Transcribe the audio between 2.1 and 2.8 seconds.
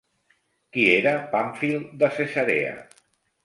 Cesarea?